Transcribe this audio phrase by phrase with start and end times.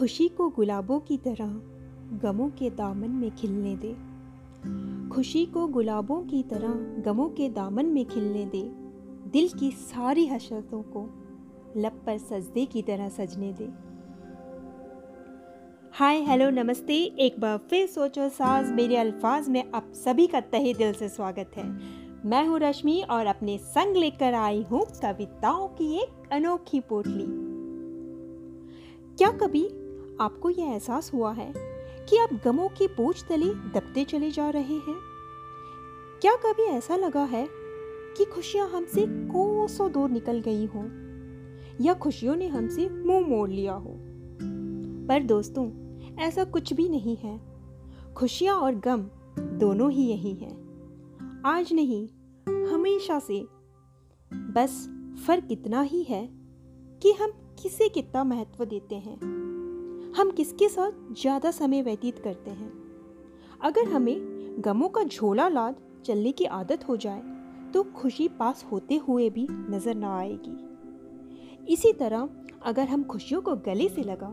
[0.00, 1.48] खुशी को गुलाबों की तरह
[2.18, 3.92] गमों के दामन में खिलने दे।
[5.08, 8.62] खुशी को गुलाबों की तरह गमों के दामन में खिलने दे।
[9.30, 11.02] दिल की सारी हसरतों को
[11.76, 13.68] लब पर सजदे की तरह सजने दे।
[15.92, 20.74] हाय, हेलो, नमस्ते। एक बार फिर सोचो साज मेरे अल्फाज में आप सभी का तहे
[20.74, 21.68] दिल से स्वागत है।
[22.24, 27.26] मैं हूँ रश्मि और अपने संग लेकर आई हूँ कविताओं की एक अनोखी पोटली।
[29.16, 29.68] क्या कभी
[30.20, 31.52] आपको यह एहसास हुआ है
[32.06, 35.00] कि आप गमों की पूछ तले दबते चले जा रहे हैं?
[36.22, 37.48] क्या कभी ऐसा लगा है
[38.16, 40.84] कि खुशियाँ हमसे कोसों दूर निकल गई हो?
[41.80, 43.96] या खुशियों ने हमसे मुँह मोड़ लिया हो?
[45.08, 45.70] पर दोस्तों,
[46.16, 47.40] ऐसा कुछ भी नहीं है।
[48.14, 49.02] खुशियाँ और गम
[49.38, 50.70] दोनों ही यही हैं।
[51.46, 52.08] आज नहीं,
[52.66, 53.46] हमेशा से।
[54.32, 54.90] बस
[55.26, 56.28] फ़र्क इतना ही है
[57.02, 57.30] कि हम
[57.62, 59.49] किसे कितना महत्व देते हैं।
[60.16, 62.72] हम किसके साथ ज़्यादा समय व्यतीत करते हैं?
[63.60, 64.16] अगर हमें
[64.64, 67.22] गमों का झोला लाद चलने की आदत हो जाए
[67.74, 72.28] तो खुशी पास होते हुए भी नज़र ना आएगी। इसी तरह
[72.62, 74.28] अगर हम खुशियों को गले से लगा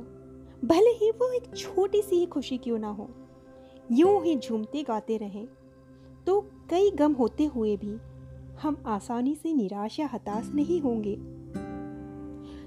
[0.64, 3.10] भले ही वो एक छोटी सी ही खुशी क्यों ना हो,
[3.90, 5.48] यूँ ही झूमते गाते रहें
[6.28, 6.40] तो
[6.70, 7.98] कई गम होते हुए भी
[8.62, 11.16] हम आसानी से निराश या हताश नहीं होंगे।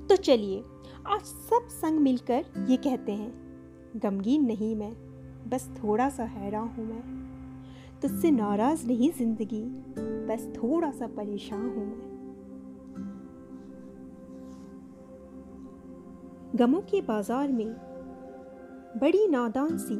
[0.07, 0.63] तो चलिए
[1.07, 3.33] आज सब संग मिलकर ये कहते हैं,
[3.97, 4.93] गमगीन नहीं मैं,
[5.51, 9.63] बस थोड़ा सा हैरान हूँ मैं। तुझसे नाराज़ नहीं ज़िंदगी,
[10.29, 12.09] बस थोड़ा सा परेशान हूँ मैं।
[16.57, 17.73] गमों के बाज़ार में
[19.01, 19.97] बड़ी नादान सी,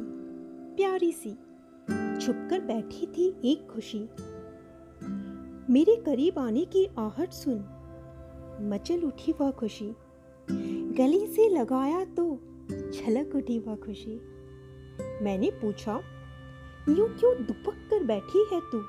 [0.75, 1.31] प्यारी सी,
[2.21, 4.07] छुपकर बैठी थी एक खुशी।
[5.73, 7.63] मेरे करीब आने की आहट सुन
[8.71, 9.95] मचल उठी वह खुशी।
[10.97, 12.23] गली से लगाया तो
[12.93, 14.15] छलक उठी वह खुशी।
[15.23, 15.93] मैंने पूछा,
[16.89, 18.81] यूँ क्यों दुपक कर बैठी है तू?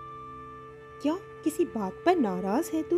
[1.02, 2.96] क्या किसी बात पर नाराज़ है तू?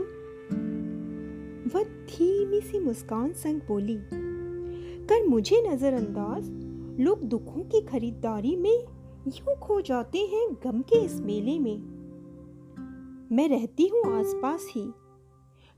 [1.70, 3.98] वह धीमी सी मुस्कान संग बोली,
[5.06, 6.50] कर मुझे नजरअंदाज,
[7.00, 8.84] लोग दुखों की खरीदारी में
[9.28, 11.76] यूँ खो जाते हैं गम के इस मेले में।
[13.32, 14.86] मैं रहती हूँ आसपास ही,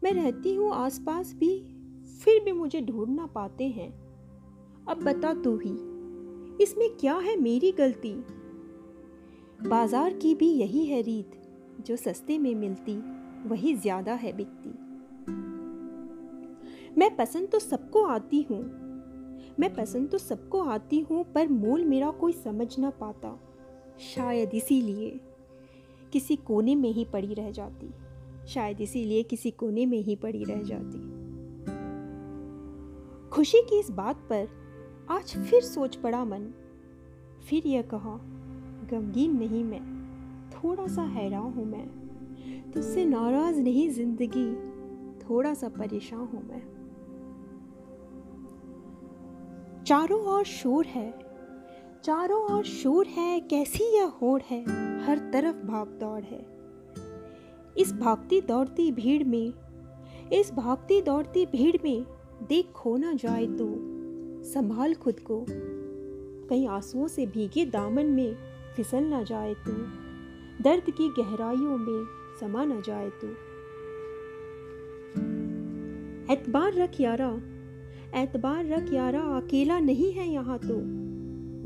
[0.03, 1.55] मैं रहती हूँ आसपास भी
[2.21, 3.89] फिर भी मुझे ढूंढ ना पाते हैं।
[4.89, 5.71] अब बता तू ही,
[6.61, 8.13] इसमें क्या है मेरी गलती?
[9.63, 11.31] बाज़ार की भी यही है रीत,
[11.87, 12.97] जो सस्ते में मिलती,
[13.49, 14.69] वही ज़्यादा है बिकती।
[16.99, 18.63] मैं पसंद तो सबको आती हूँ,
[19.61, 23.39] मैं पसंद तो सबको आती हूँ, पर मोल मेरा कोई समझ ना पाता।
[24.05, 25.11] शायद इसीलिए
[26.13, 27.93] किसी कोने में ही पड़ी रह जाती,
[28.49, 31.16] शायद इसीलिए किसी कोने में ही पड़ी रह जाती।
[33.37, 34.49] खुशी की इस बात पर
[35.11, 36.55] आज फिर सोच पड़ा मन।
[37.49, 38.21] फिर यह कहा,
[38.91, 39.81] गमगीन नहीं मैं
[40.51, 44.55] थोड़ा सा हैरान हूँ मैं। तुझसे नाराज़ नहीं ज़िंदगी
[45.19, 46.63] थोड़ा सा परेशान हूँ मैं।
[49.85, 51.19] चारों ओर शोर है।
[52.05, 54.63] चारों ओर शोर है, कैसी यह होड़ है।
[55.05, 56.47] हर तरफ़ भाग दौड़ है।
[57.79, 59.53] इस भागती दौड़ती भीड़ में,
[60.33, 63.97] इस भागती दौड़ती भीड़ में देख खो ना जाए तो।
[64.45, 65.47] संभाल खुद को।
[66.49, 68.37] कहीं आंसुओं से भीगे दामन में
[68.77, 69.73] फिसल ना जाए तो।
[70.63, 72.07] दर्द की गहराइयों में
[72.41, 73.29] समा ना जाए तो।
[76.33, 77.41] एतबार रख यारा।
[78.23, 81.07] एतबार रख यारा, अकेला नहीं है यहाँ तो।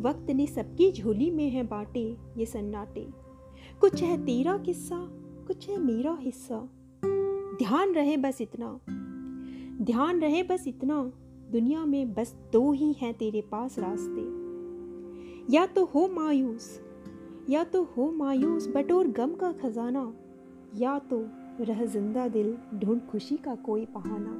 [0.02, 3.08] वक्त ने सबकी झोली में है बाटे ये सन्नाटे।
[3.80, 5.08] कुछ है तेरा किस्सा,
[5.46, 6.68] कुछ है मेरा हिस्सा।
[7.58, 8.80] ध्यान रहे बस इतना।
[9.82, 11.12] ध्यान रहे बस इतना।
[11.52, 14.20] दुनिया में बस दो ही हैं तेरे पास रास्ते।
[15.54, 16.80] या तो हो मायूस,
[17.50, 20.14] या तो हो मायूस बटोर गम का खजाना।
[20.74, 21.26] या तो
[21.60, 24.32] रह ज़िंदा दिल, ढूंढ खुशी का कोई बहाना।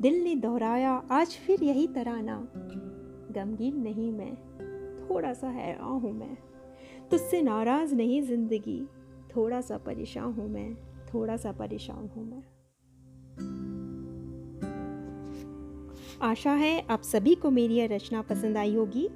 [0.00, 2.48] दिल ने दोहराया, आज फिर यही तराना।
[3.34, 4.34] गमगीन नहीं मैं,
[5.00, 6.36] थोड़ा सा हैरान हूँ मैं।
[7.10, 8.86] तुझसे नाराज़ नहीं ज़िंदगी,
[9.36, 10.74] थोड़ा सा परेशान हूँ मैं,
[11.14, 12.57] थोड़ा सा परेशान हूँ मैं।
[16.22, 19.08] आशा है आप सभी को मेरी यह रचना पसंद आई होगी।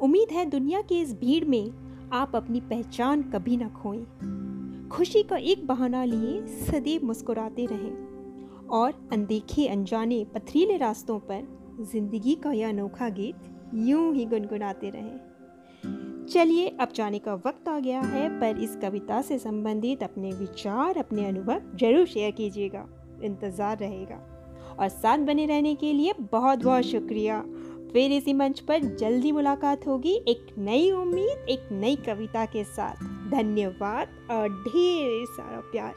[0.00, 1.70] उम्मीद है दुनिया की इस भीड़ में
[2.12, 8.94] आप अपनी पहचान कभी ना खोएँ। खुशी का एक बहाना लिए सदैव मुस्कुराते रहें और
[9.12, 11.46] अनदेखे अनजाने पथरीले रास्तों पर
[11.82, 17.78] ज़िंदगी का यह अनोखा गीत यूँ ही गुनगुनाते रहें। चलिए अब जाने का वक्त आ
[17.78, 22.86] गया है, पर इस कविता से संबंधित अपने विचार, अपने अनुभव ज़रूर शेयर कीजिएगा।
[23.22, 24.20] इंतज़ार रहेगा।
[24.80, 27.40] और साथ बने रहने के लिए बहुत बहुत शुक्रिया।
[27.92, 32.94] फिर इसी मंच पर जल्दी मुलाकात होगी एक नई उम्मीद, एक नई कविता के साथ।
[33.30, 35.94] धन्यवाद और ढेर सारा प्यार।